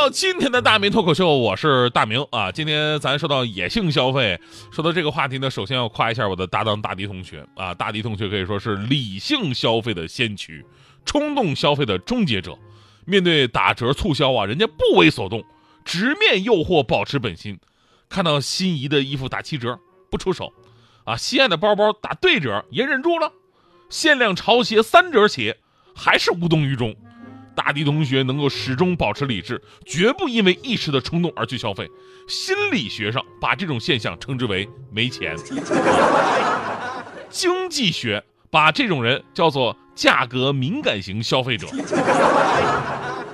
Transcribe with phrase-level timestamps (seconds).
[0.00, 2.50] 到今天的大明脱口秀，我是大明啊。
[2.50, 4.40] 今天咱说到野性消费，
[4.72, 7.74] 说到这个话题呢，首先要夸一下我的搭档大迪同学啊。
[7.74, 10.64] 大迪同学可以说是理性消费的先驱，
[11.04, 12.56] 冲动消费的终结者。
[13.04, 15.44] 面对打折促销啊，人家不为所动，
[15.84, 17.58] 直面诱惑，保持本心。
[18.08, 19.78] 看到心仪的衣服打七折，
[20.10, 20.50] 不出手
[21.04, 23.30] 啊；心爱的包包打对折，也忍住了。
[23.90, 25.54] 限量潮鞋三折起，
[25.94, 26.96] 还是无动于衷。
[27.62, 31.86] 大迪同学能够始终保持理智，绝不因为一时的冲动而去消费。
[32.26, 35.36] 心理学上把这种现象称之为“没钱”，
[37.28, 41.66] 经济学把这种人叫做价格敏感型消费者。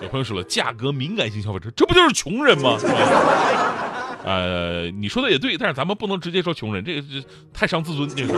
[0.00, 2.78] 有朋友说了，价格敏感型消费者，这不就是穷人吗？
[4.24, 8.32] 呃，你说的也对，但是咱们不能直接说穷人，这个这太伤自尊，这个。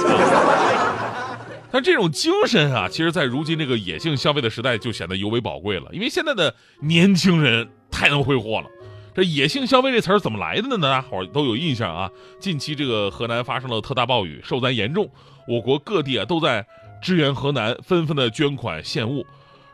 [1.76, 5.90] 但这种精神啊，其实，在如今这个野性消费的时代，就显得尤为宝贵了。
[5.92, 8.66] 因为现在的年轻人太能挥霍了。
[9.14, 10.78] 这野性消费这词儿怎么来的呢？
[10.78, 12.10] 大家伙都有印象啊。
[12.40, 15.06] 近期这个河南发生了特大暴雨，受灾严重，
[15.46, 16.66] 我国各地啊都在
[17.02, 19.26] 支援河南，纷纷的捐款献物。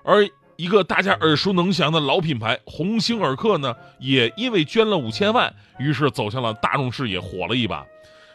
[0.02, 7.86] 而一个大家耳熟能详的老品牌鸿星尔克呢，也因为捐了五千万，于是走向了大众视野，火了一把。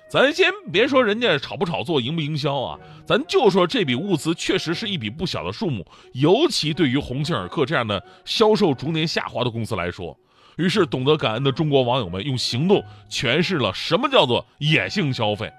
[0.09, 10.17] 咱先别说人家炒不炒作、营不营销啊，咱就说这笔物资确实是一笔不小的数目，尤其对于鸿星尔克这样的销售逐年下滑的公司来说。
[10.55, 15.51] 于是，懂得感恩的中国网友们用行动诠释了什么叫做野性消费。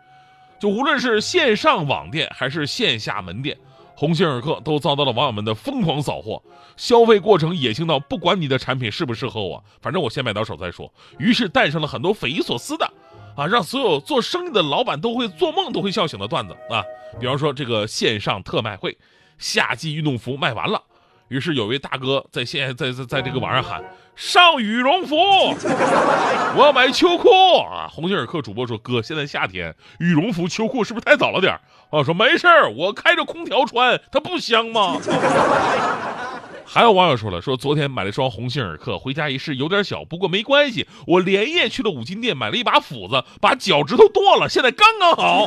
[0.58, 3.56] 就无论是线上网店还是线下门店，
[3.94, 6.42] 鸿星尔克都遭到了网友们的疯狂扫货，
[6.76, 10.92] 消费过程野性到不管你的产品适不适合我，反正我先买到手再说。
[11.18, 12.92] 于是诞生了很多匪夷所思的。
[13.38, 16.82] 啊，让所有做生意的老板都会做梦都会笑醒的段子啊！
[17.20, 18.98] 比方说这个线上特卖会，
[19.38, 20.82] 夏季运动服卖完了，
[21.28, 23.80] 于是有位大哥在线在在在这个网上喊
[24.16, 27.28] 上羽绒服，我要买秋裤
[27.62, 27.86] 啊！
[27.88, 31.56] 鸿星尔克主播说哥，现在夏天羽绒服秋裤是不是太早了点
[31.90, 32.02] 啊？
[32.02, 34.96] 说没事儿，我开着空调穿，它不香吗？
[36.70, 45.46] 还有网友说了，说昨天买了一双鸿星尔克，回家一试有点小，不过没关系，我连夜去了五金店买了一把斧子，把脚趾头剁了，现在刚刚好。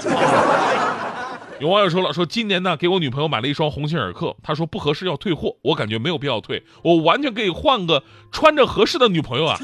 [1.62, 8.02] 有网友说了，说今年呢给我女朋友买了一双鸿星尔克，他说不合适要退货，我感觉没有必要退，我完全可以换个
[8.32, 9.59] 穿着合适的女朋友啊。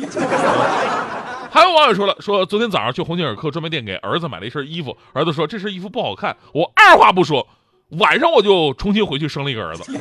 [1.49, 7.47] 还有网友说了，说昨天早上去鸿星尔克专卖店给儿子买了一身衣服，儿子说这身衣服不好看，我二话不说，
[7.97, 9.91] 晚上我就重新回去生了一个儿子。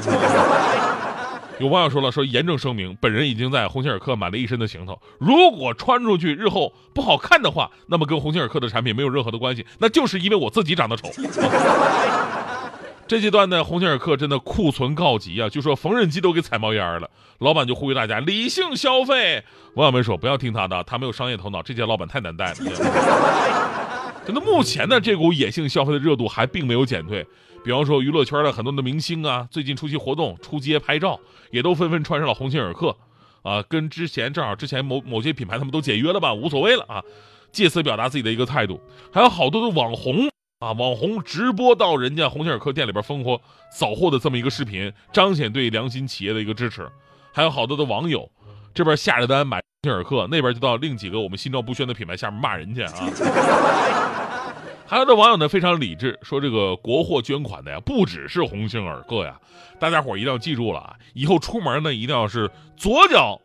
[1.59, 11.09] 有网友说了，说严正声明，本人已经在鸿星尔克买了一身的行头，如果穿出去日后不好看的话，那么跟鸿星尔克的产品没有任何的关系，那就是因为我自己长得丑。
[13.09, 17.09] 这阶段呢，鸿星尔克真的库存告急啊，就说缝纫机都给踩冒烟了。
[17.39, 19.45] 老板就呼吁大家理性消费。
[19.75, 22.57] 网友们说不要听他的，他没有商业头脑，这届老板太难带了。
[24.27, 27.25] 真的，目前呢，这股野性消费的热度还并没有减退。
[27.67, 31.19] 比方说，娱乐圈的很多的明星啊，最近出席活动、出街拍照，
[31.51, 32.97] 也都纷纷穿上了鸿星尔克，
[33.43, 37.03] 啊，跟之前正好之前某某些品牌他们都解约了吧，无所谓了啊，
[37.51, 38.81] 借此表达自己的一个态度。
[39.13, 40.29] 还有好多的网红
[40.61, 43.37] 啊，网红直播到人家鸿星尔克店里边疯狂
[43.73, 46.89] 扫货的这么一个视频，彰显对良心企业的一个支持。
[47.33, 48.31] 还有好多的网友，
[48.73, 54.46] 这边下着单买鸿星尔克，那边就到另几个我们心照不宣的品牌下面骂人家啊。
[54.89, 59.37] 还有的网友呢非常理智，说这个国货捐款的呀，不只是鸿星尔克呀，
[59.81, 63.41] 大家伙一定要记住了啊，以后出门呢一定要是左脚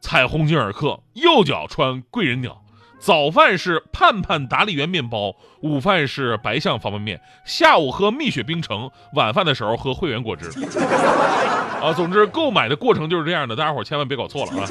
[0.00, 2.58] 踩鸿星尔克，右脚穿贵人鸟。
[2.98, 10.48] 早饭是盼盼达利园面包，午饭是白象方便面，下午喝蜜雪冰城，晚饭的时候喝汇源果汁。
[11.82, 14.68] 啊，总之购买的过程就是这样的，大家伙千万别搞错了啊。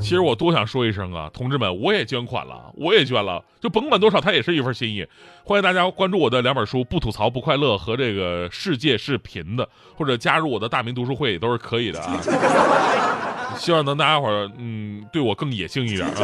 [0.00, 5.06] 其实我多想说一声啊，同志们，我也捐款了，我也捐了，就甭管多少，它也是一份心意。
[5.44, 9.64] 欢迎大家关注我的两本书《不吐槽不快乐》和这个《世界是平的》，
[9.96, 12.20] 或者加入我的大明读书会也都是可以的啊。
[13.58, 16.14] 希望能大家伙儿嗯对我更野性一点啊。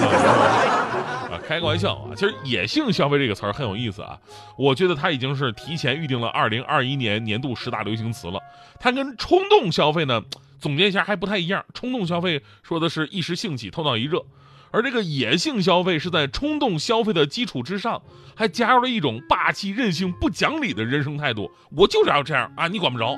[1.31, 4.19] 啊，开个玩笑啊，其实“野性消费”这个词儿很有意思啊，
[4.57, 8.41] 我觉得它已经是提前预定了二零二一年年度十大流行词了。
[8.81, 10.23] 它跟冲动消费呢？
[10.61, 14.25] 总结一下还不太一样，冲动消费说的是一时兴起、头脑一热，
[14.71, 18.03] 而这个野性消费是在冲动消费的基础之上，
[18.35, 21.51] 还加入了一种霸气、任性、不讲理的人生态度。
[21.71, 23.17] 我就是要这样啊，你管不着。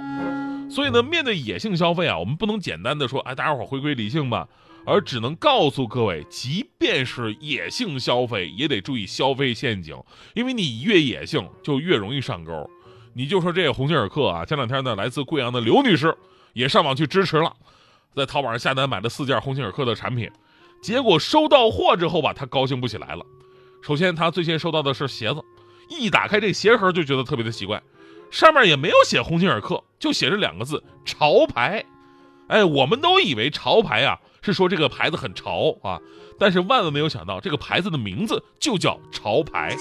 [0.71, 4.47] 所以呢，面对野性消费啊，我们不能简单的说，哎，大家伙回归理性吧，
[4.87, 9.97] 而只能告诉各位，即便是野性消费，也得注意消费陷阱，
[10.35, 12.71] 因为你越野性，就越容易上钩。
[13.15, 16.17] 你就说这个鸿星尔克啊，前两天呢，来自贵阳的刘女士
[16.53, 17.55] 也上网去支持了，
[18.15, 20.31] 在淘宝上下单买了四件鸿星尔克的产品。
[20.83, 23.25] 结果收到货之后吧，他高兴不起来了。
[23.83, 25.43] 首先，他最先收到的是鞋子，
[25.89, 27.83] 一打开这鞋盒就觉得特别的奇怪，
[28.31, 31.85] 上面也没有写鸿星尔克，就写着两个字“潮牌”。
[32.49, 36.01] 哎，我们都以为潮牌啊是说这个牌子很潮啊，
[36.39, 39.77] 但是万万没有想到，这个牌子的名字就叫潮牌。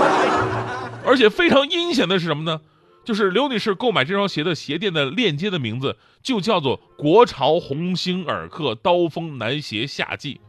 [1.06, 2.60] 而且非常阴险的是什么呢？
[3.04, 10.40] 就是刘女士购买这双鞋的鞋店的链接的名字就叫做“国潮鸿星尔克刀锋男鞋夏季”，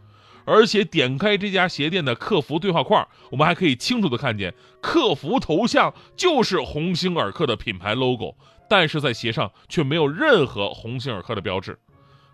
[0.45, 8.35] 而且点开这家鞋店的客服对话框，我们还可以清楚的看见客服头像就是鸿星尔克的品牌 logo，
[8.69, 11.77] 但是在鞋上却没有任何鸿星尔克的标志。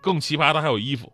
[0.01, 1.11] 更奇葩的还有衣服，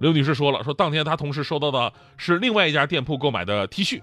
[0.00, 4.02] 刘女士说了，说当天她同事收到的是另外一家店铺购买的 T 恤，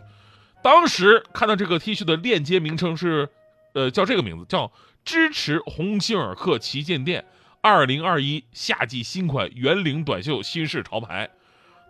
[0.63, 3.27] 当时看到这个 T 恤的链接名称是。
[3.75, 4.71] 呃，叫这个名字叫
[5.03, 7.25] 支持鸿星尔克旗舰店
[7.59, 11.29] 二零二一夏季新款圆领短袖新式潮牌，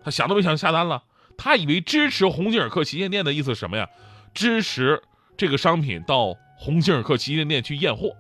[0.04, 1.04] 他想都没想下单了。
[1.38, 3.88] 他以为支持鸿星尔克旗舰店的意思是什么呀？
[4.34, 5.00] 支持
[5.38, 8.16] 这个商品到鸿星尔克旗舰店去验货。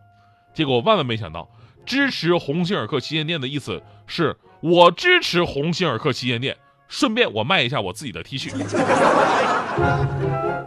[0.53, 1.49] 结果万万没想到，
[1.87, 6.55] 支持鸿星尔克旗舰店的意思是我支持鸿星尔克旗舰店，
[6.87, 8.51] 顺便我卖一下我自己的 T 恤。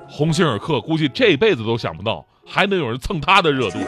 [0.06, 2.26] 鸿星尔克估计这辈子都想不到。
[2.50, 3.78] 还能有人蹭他的热度？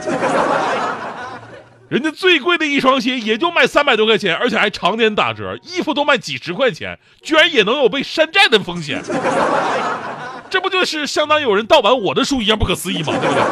[1.88, 9.02] 人家最贵的一双鞋也就卖三百多块钱，而且还常年打折，衣服都卖几十块钱，居然也能有被山寨的风险，
[10.50, 13.14] 这不就是相当于有人盗版我的书一样不可思议吗？
[13.18, 13.42] 对不对？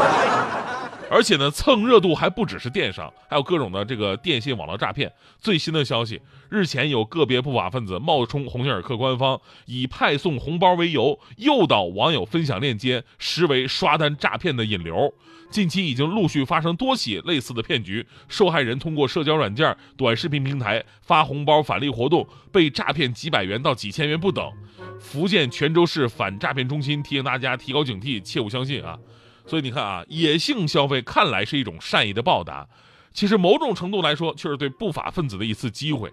[1.10, 5.10] 而且呢，蹭热度还不只是电商，还有各种的这个电信网络诈骗。
[5.38, 6.20] 最新的消息，
[6.50, 15.14] 日前有个别不法分子冒充鸿星尔克官方，以派送红包为由，诱导网友分享链接，实为刷单诈骗的引流。
[15.50, 24.52] 近期已经陆续发生多起类似的骗局，受害人通过社交软件、短视频平台发红包返利活动，被诈骗几百元到几千元不等。
[25.00, 28.98] 福建泉州市反诈骗中心提醒大家提高警惕，切勿相信啊！
[29.48, 32.68] 所以你看啊，野性消费看来是一种善意的报答，
[33.14, 36.12] 其实某种程度来说却是对不法分子的一次机会。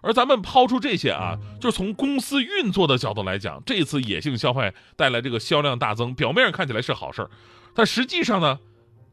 [0.00, 7.30] 而咱们抛出这些啊，就是从公司运作的角度来讲，这次野性消费带来这个销量大增，表面上看起来是好事儿，
[7.74, 8.60] 但实际上呢，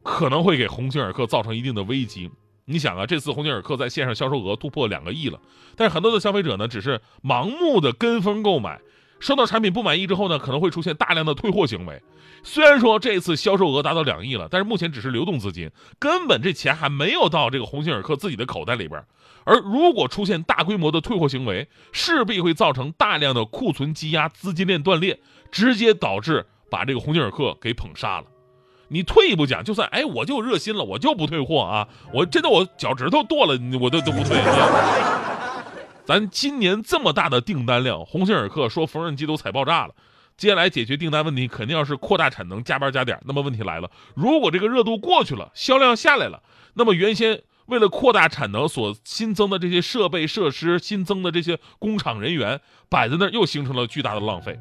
[0.04, 2.30] 可能会给鸿星尔克造成一定的危机。
[2.66, 5.40] 你想啊，这次鸿星尔克在线上销售额突破两个亿了，
[5.76, 8.80] 但是很多的消费者呢，只是盲目的跟风购买。
[9.22, 12.02] 收到产品不满意之后呢，可能会出现大量的退货行为。
[12.44, 15.70] 虽然说这次销售额达到两亿了，但是目前只是流动资金，
[16.00, 19.02] 根本这钱还没有到这个鸿星尔克自己的口袋里边。
[19.44, 25.20] 而如果出现大规模的退货行为，势必会造成大量的库存积压、资金链断裂，
[25.52, 28.26] 直接导致把这个鸿星尔克给捧杀了。
[28.88, 34.38] 你退一步讲，就算哎，我就热心了，我就不退货啊，我真的我脚趾头剁了，我都都不退。
[36.12, 39.96] 咱今年这么大的订单量，鸿星尔克说缝纫机都踩爆炸了。
[40.36, 43.18] 接下来解决订单问题，肯定要是扩大产能、加班加点。
[43.24, 46.44] 那么问题来了，如果这个热度过去了，销量下来了，
[46.74, 52.60] 那么原先为了扩大产能所新增的这些设备设施、新增的这些工厂人员
[52.90, 54.60] 摆在那儿，又形成了巨大的浪费。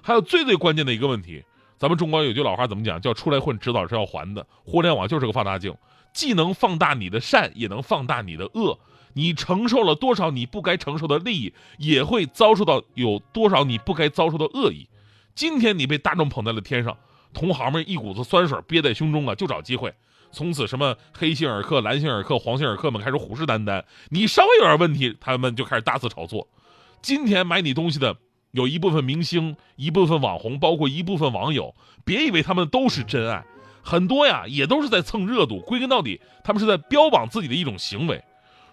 [0.00, 1.44] 还有最最关键的一个问题，
[1.76, 2.98] 咱们中国有句老话怎么讲？
[2.98, 4.46] 叫出来混，迟早是要还的。
[4.64, 5.76] 互联网就是个放大镜，
[6.14, 8.80] 既能放大你的善，也能放大你的恶。
[9.16, 14.86] 你承受了多少你不该承受的利益，也会遭受到有多少你不该遭受的恶意。
[15.34, 16.94] 今天你被大众捧在了天上，
[17.32, 19.94] 同行们一股子酸水憋在胸中啊，就找机会。
[20.32, 26.46] 从此什么黑星尔克、蓝星尔克、黄星尔克们开始虎视眈眈，你稍微有点问题，他们就开始大肆炒作。
[27.00, 28.14] 今天买你东西的
[28.50, 33.42] 有一部分明星、一部分网红，包括一部分网友，别以为他们都是真爱，
[33.82, 35.60] 很多呀也都是在蹭热度。
[35.60, 38.22] 归根到底，他们是在标榜自己的一种行为。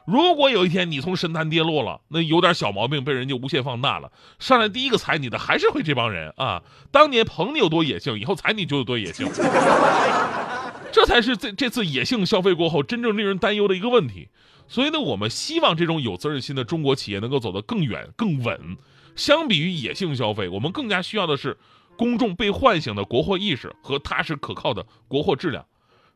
[0.05, 6.61] 如果有一天你从神坛跌落了，那有点小毛病被人家无限放大了，上来第一个踩你的还是会这帮人啊！
[6.91, 9.29] 当年捧你有多野性，以后踩你就有多野性，
[10.91, 14.27] 这才是这这次野性消费过后真正令人担忧的一个问题。
[14.67, 18.77] 所以呢，我们希望这种有责任心的中国企业能够走得更远更稳。
[19.15, 21.57] 相比于野性消费，我们更加需要的是
[21.95, 25.65] 公众被唤醒的国货意识和踏实可靠的国货质量。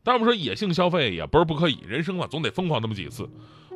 [0.02, 3.28] 当然，我们说野性消费也不是不可以，人生嘛总得疯狂那么几次。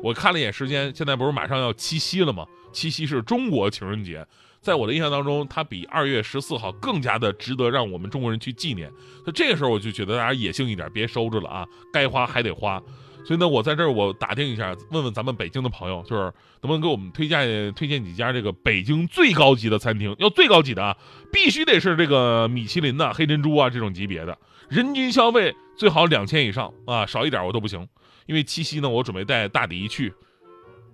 [0.03, 2.45] 我看了一眼时间，现在不是马上要七夕了吗？
[2.73, 4.27] 七夕是中国情人节，
[4.59, 8.89] 在我的印象当中，它比二月十四号更加的值得让我们中国人去纪念。
[9.23, 12.83] 所以这个时候，我就觉得大家野性一点，别收着了啊，该花还得花。
[13.25, 20.13] 所以呢，我在这儿我打听一下，问问咱们北京的朋友，就是能不能给我们推荐推荐几家这个北京最高级的餐厅？
[20.19, 20.97] 要最高级的啊，
[21.31, 27.87] 必须得是这个米其林呐、黑珍珠啊这种级别的，人均消费最好两千以上啊，少一点我都不行。
[28.25, 30.13] 因为七夕呢，我准备带大迪去，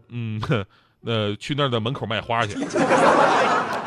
[0.10, 0.42] 嗯，
[1.06, 2.58] 呃，去那儿的门口卖花去。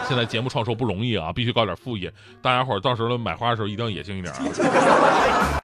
[0.08, 5.60] 现在节目创收不容易啊，必须搞点副业，大家伙儿到时候买花的时候一定要野性一点啊。